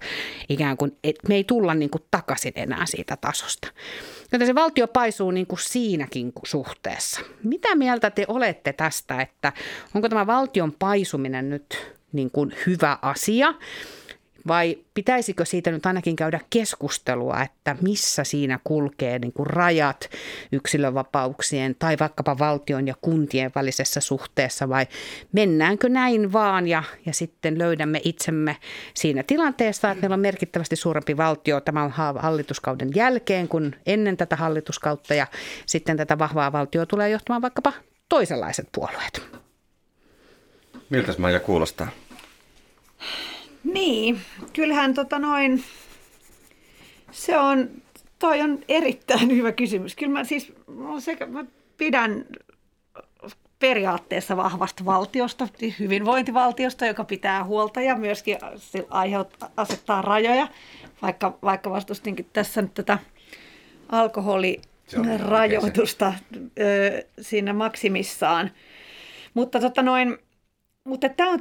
[0.49, 3.69] ikään kuin, että me ei tulla niin kuin takaisin enää siitä tasosta.
[4.33, 7.21] Joten se valtio paisuu niin kuin siinäkin suhteessa.
[7.43, 9.53] Mitä mieltä te olette tästä, että
[9.95, 13.55] onko tämä valtion paisuminen nyt niin kuin hyvä asia?
[14.49, 20.11] vai pitäisikö siitä nyt ainakin käydä keskustelua, että missä siinä kulkee niin kuin rajat
[20.53, 24.87] yksilövapauksien tai vaikkapa valtion ja kuntien välisessä suhteessa vai
[25.33, 28.57] mennäänkö näin vaan ja, ja sitten löydämme itsemme
[28.95, 35.15] siinä tilanteessa, että meillä on merkittävästi suurempi valtio tämän hallituskauden jälkeen kuin ennen tätä hallituskautta
[35.15, 35.27] ja
[35.67, 37.73] sitten tätä vahvaa valtioa tulee johtamaan vaikkapa
[38.09, 39.23] toisenlaiset puolueet.
[40.91, 41.89] Miltä Maija kuulostaa?
[43.65, 44.21] Niin,
[44.53, 45.65] kyllähän tota noin,
[47.11, 47.69] se on,
[48.19, 49.97] toi on erittäin hyvä kysymys.
[49.97, 50.53] Kyllä mä siis,
[50.99, 51.45] sekä, mä
[51.77, 52.25] pidän
[53.59, 58.39] periaatteessa vahvasta valtiosta, hyvinvointivaltiosta, joka pitää huolta ja myöskin
[58.91, 60.49] aiheuttaa, asettaa rajoja,
[61.03, 62.99] vaikka, vaikka vastustinkin tässä nyt tätä
[63.89, 66.15] alkoholirajoitusta
[67.21, 68.51] siinä maksimissaan.
[69.35, 70.19] Mutta tota noin,
[70.85, 71.41] mutta tämä on,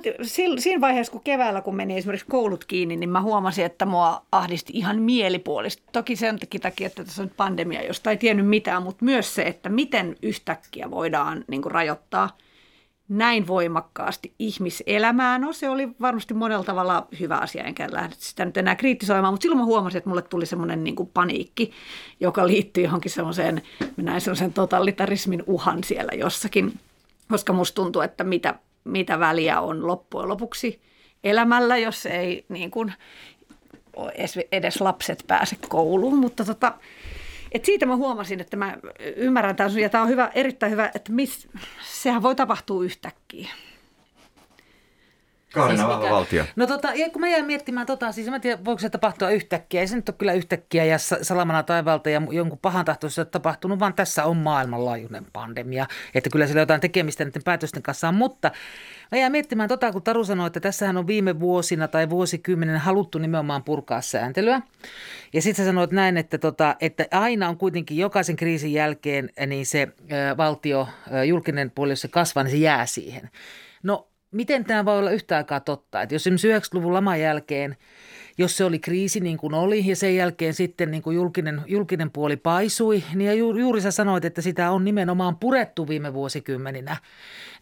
[0.58, 4.74] siinä vaiheessa, kun keväällä, kun meni esimerkiksi koulut kiinni, niin mä huomasin, että mua ahdisti
[4.76, 5.84] ihan mielipuolisesti.
[5.92, 9.70] Toki sen takia, että tässä on pandemia, josta ei tiennyt mitään, mutta myös se, että
[9.70, 12.38] miten yhtäkkiä voidaan niin kuin, rajoittaa
[13.10, 15.38] näin voimakkaasti ihmiselämää.
[15.40, 19.42] No se oli varmasti monella tavalla hyvä asia, enkä lähde sitä nyt enää kriittisoimaan, mutta
[19.42, 21.72] silloin mä huomasin, että mulle tuli semmoinen niin kuin paniikki,
[22.20, 26.80] joka liittyy johonkin semmoiseen, mä näin semmoisen totalitarismin uhan siellä jossakin,
[27.30, 30.82] koska musta tuntuu, että mitä mitä väliä on loppujen lopuksi
[31.24, 32.94] elämällä, jos ei niin kuin
[34.52, 36.18] edes lapset pääse kouluun.
[36.18, 36.74] Mutta tota,
[37.52, 38.78] et siitä mä huomasin, että mä
[39.16, 41.48] ymmärrän tämän ja tämä on hyvä, erittäin hyvä, että mis,
[41.84, 43.50] sehän voi tapahtua yhtäkkiä.
[45.54, 46.46] Kaarina siis vahva valtio.
[46.56, 49.82] No tota, ja kun mä jäin miettimään tota, siis mä tiedä, voiko se tapahtua yhtäkkiä.
[49.82, 53.94] Ei se nyt ole kyllä yhtäkkiä ja salamana taivalta ja jonkun pahan tahtoisesti tapahtunut, vaan
[53.94, 55.86] tässä on maailmanlaajuinen pandemia.
[56.16, 58.52] Että kyllä sillä jotain tekemistä näiden päätösten kanssa on, mutta
[59.14, 63.18] Mä jäin miettimään tota, kun Taru sanoi, että tässähän on viime vuosina tai vuosikymmenen haluttu
[63.18, 64.62] nimenomaan purkaa sääntelyä.
[65.34, 69.66] Ja sitten sä sanoit näin, että, tota, että aina on kuitenkin jokaisen kriisin jälkeen niin
[69.66, 69.82] se
[70.32, 73.30] ä, valtio, ä, julkinen puoli, jos se kasvaa, niin se jää siihen.
[73.84, 76.02] No miten tämä voi olla yhtä aikaa totta?
[76.02, 77.78] Että jos esimerkiksi 90-luvun laman jälkeen,
[78.38, 82.12] jos se oli kriisi niin kuin oli ja sen jälkeen sitten niin kuin julkinen, julkinen
[82.12, 86.98] puoli paisui, niin ja juuri sä sanoit, että sitä on nimenomaan purettu viime vuosikymmeninä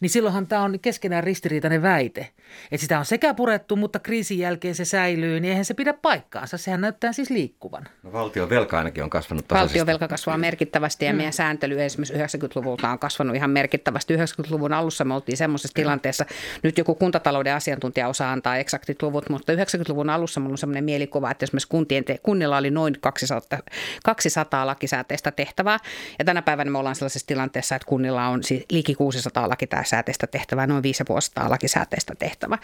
[0.02, 2.28] niin silloinhan tämä on keskenään ristiriitainen väite.
[2.64, 6.58] Että sitä on sekä purettu, mutta kriisin jälkeen se säilyy, niin eihän se pidä paikkaansa.
[6.58, 7.84] Sehän näyttää siis liikkuvan.
[8.02, 9.78] No, valtion velka ainakin on kasvanut tasaisesti.
[9.78, 11.16] Valtion velka kasvaa merkittävästi ja mm.
[11.16, 14.16] meidän sääntely esimerkiksi 90-luvulta on kasvanut ihan merkittävästi.
[14.16, 16.26] 90-luvun alussa me oltiin semmoisessa tilanteessa,
[16.62, 21.30] nyt joku kuntatalouden asiantuntija osaa antaa eksaktit luvut, mutta 90-luvun alussa minulla on semmoinen mielikuva,
[21.30, 23.40] että esimerkiksi kuntien te- kunnilla oli noin 200,
[24.04, 25.78] 200 lakisääteistä tehtävää.
[26.18, 30.26] Ja tänä päivänä me ollaan sellaisessa tilanteessa, että kunnilla on siis liki 600 lakisääteistä lakisääteistä
[30.26, 32.58] tehtävää, noin 500 lakisääteistä tehtävää.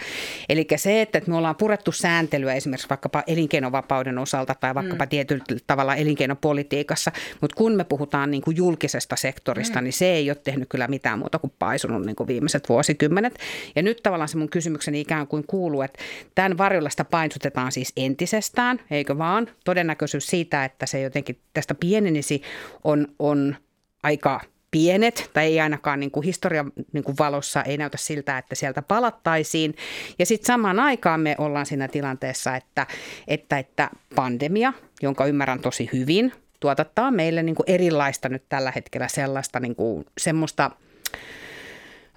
[0.48, 5.08] Eli se, että me ollaan purettu sääntelyä esimerkiksi vaikkapa elinkeinovapauden osalta tai vaikkapa mm.
[5.08, 9.84] tietyllä tavalla elinkeinopolitiikassa, mutta kun me puhutaan niin kuin julkisesta sektorista, mm.
[9.84, 13.38] niin se ei ole tehnyt kyllä mitään muuta kuin paisunut niin kuin viimeiset vuosikymmenet.
[13.76, 15.98] Ja nyt tavallaan se mun kysymykseni ikään kuin kuuluu, että
[16.34, 19.50] tämän varjolla sitä painsutetaan siis entisestään, eikö vaan?
[19.64, 22.42] Todennäköisyys siitä, että se jotenkin tästä pienenisi
[22.84, 23.56] on, on
[24.02, 28.54] aika pienet, tai ei ainakaan niin kuin historian niin kuin valossa ei näytä siltä, että
[28.54, 29.74] sieltä palattaisiin.
[30.18, 32.86] Ja sitten samaan aikaan me ollaan siinä tilanteessa, että,
[33.28, 34.72] että, että pandemia,
[35.02, 40.04] jonka ymmärrän tosi hyvin, tuotattaa meille niin kuin erilaista nyt tällä hetkellä sellaista niin kuin,
[40.18, 40.70] semmoista–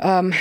[0.06, 0.32] äm,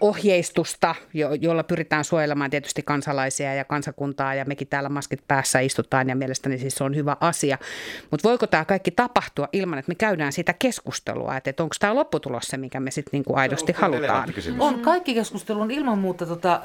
[0.00, 6.08] ohjeistusta, jo, jolla pyritään suojelemaan tietysti kansalaisia ja kansakuntaa ja mekin täällä maskit päässä istutaan
[6.08, 7.58] ja mielestäni siis se on hyvä asia.
[8.10, 11.94] Mutta voiko tämä kaikki tapahtua ilman, että me käydään siitä keskustelua, että, että onko tämä
[11.94, 14.28] lopputulos se, mikä me sitten niinku aidosti halutaan?
[14.58, 16.60] On, kaikki keskustelu on ilman muuta tota,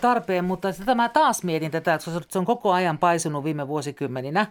[0.00, 4.46] tarpeen, mutta sitä mä taas mietin tätä, että se on koko ajan paisunut viime vuosikymmeninä,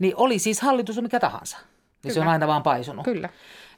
[0.00, 1.58] niin oli siis hallitus mikä tahansa.
[2.04, 3.04] Niin se on aina vaan paisunut.
[3.04, 3.28] Kyllä.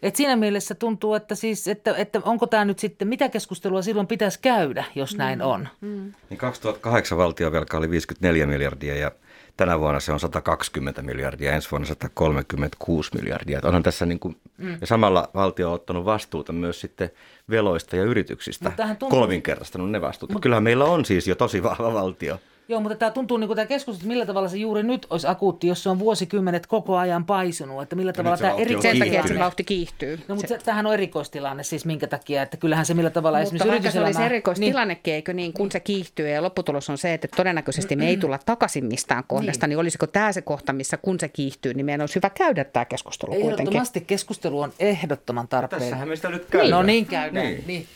[0.02, 4.06] Et siinä mielessä tuntuu, että, siis, että, että onko tämä nyt sitten, mitä keskustelua silloin
[4.06, 5.44] pitäisi käydä, jos näin mm.
[5.44, 5.68] on?
[5.80, 6.12] Mm.
[6.30, 9.10] Niin 2008 valtiovelka oli 54 miljardia ja
[9.56, 13.58] tänä vuonna se on 120 miljardia, ensi vuonna 136 miljardia.
[13.58, 14.78] Et onhan tässä niin kuin, mm.
[14.80, 17.10] ja samalla valtio on ottanut vastuuta myös sitten
[17.50, 19.10] veloista ja yrityksistä, tuntuu...
[19.10, 20.32] kolminkertaistanut ne vastuut.
[20.32, 20.42] Mut...
[20.42, 22.38] Kyllähän meillä on siis jo tosi vahva valtio.
[22.68, 25.26] Joo, mutta tämä tuntuu niin kuin tämä keskustelu, että millä tavalla se juuri nyt olisi
[25.26, 27.82] akuutti, jos se on vuosikymmenet koko ajan paisunut.
[27.82, 28.82] Että millä tavalla tämä eri...
[28.82, 30.20] Sen takia, että se vauhti kiihtyy.
[30.28, 30.58] No, mutta se...
[30.58, 34.08] tämähän on erikoistilanne siis minkä takia, että kyllähän se millä tavalla mutta esimerkiksi yrityselämä...
[34.08, 35.14] Mutta se olisi erikoistilannekin, niin.
[35.14, 38.84] eikö niin, kun se kiihtyy ja lopputulos on se, että todennäköisesti me ei tulla takaisin
[38.84, 42.14] mistään kohdasta, niin, niin olisiko tämä se kohta, missä kun se kiihtyy, niin meidän olisi
[42.14, 43.58] hyvä käydä tämä keskustelu kuitenkin.
[43.60, 45.82] Ehdottomasti keskustelu on ehdottoman tarpeen.
[45.82, 46.70] Tässähän me sitä nyt käydään.
[46.70, 47.46] No niin käydään.
[47.46, 47.64] Niin.
[47.66, 47.86] niin.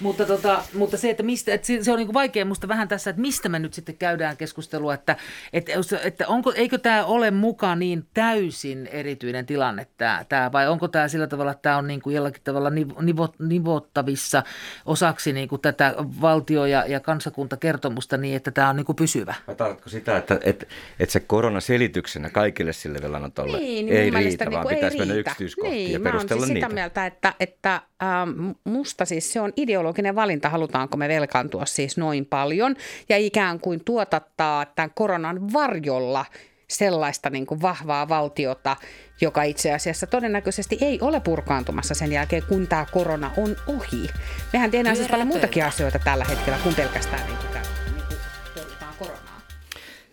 [0.00, 3.22] Mutta, tota, mutta se, että, mistä, että se on niin vaikea musta vähän tässä, että
[3.22, 5.16] mistä me nyt sitten käydään keskustelua, että,
[5.52, 10.88] että, että onko, eikö tämä ole mukaan niin täysin erityinen tilanne tämä, tämä vai onko
[10.88, 14.42] tämä sillä tavalla, että tämä on niin kuin jollakin tavalla nivot, nivottavissa
[14.86, 19.34] osaksi niin kuin tätä valtio- ja, ja kansakuntakertomusta niin, että tämä on niin kuin pysyvä?
[19.56, 20.66] Tarkoitko sitä, että, että,
[21.00, 25.14] että se korona selityksenä kaikille sille velanotolle niin, ei riitä, vaan niin pitäisi ei mennä
[25.14, 25.30] riitä.
[25.30, 26.66] yksityiskohtiin niin, ja perustella mä siis niitä?
[26.66, 31.96] sitä mieltä, että, että ähm, musta siis se on ideologinen valinta, halutaanko me velkaantua siis
[31.96, 32.76] noin paljon
[33.08, 36.24] ja ikään kuin tuotattaa tämän koronan varjolla
[36.68, 38.76] sellaista niin kuin vahvaa valtiota,
[39.20, 44.08] joka itse asiassa todennäköisesti ei ole purkaantumassa sen jälkeen, kun tämä korona on ohi.
[44.52, 47.48] Mehän tehdään siis paljon muutakin asioita tällä hetkellä kuin pelkästään niin kuin,
[47.94, 49.40] niin kuin koronaa.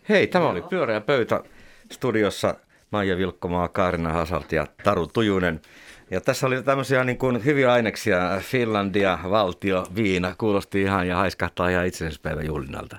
[0.09, 1.43] Hei, tämä oli Pyöreä pöytä
[1.91, 2.55] studiossa
[2.91, 5.61] Maija Vilkkomaa, Kaarina Hasalt ja Taru Tujunen.
[6.11, 11.69] Ja tässä oli tämmöisiä niin kuin hyviä aineksia, Finlandia, valtio, viina, kuulosti ihan ja haiskahtaa
[11.69, 12.97] ihan itsenäisyyspäivän juhlinnalta.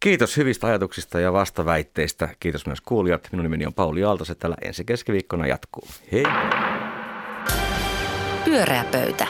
[0.00, 2.28] Kiitos hyvistä ajatuksista ja vastaväitteistä.
[2.40, 3.28] Kiitos myös kuulijat.
[3.32, 4.38] Minun nimeni on Pauli Aaltoset.
[4.38, 5.88] Tällä ensi keskiviikkona jatkuu.
[6.12, 6.24] Hei!
[8.44, 9.26] Pyöreä pöytä.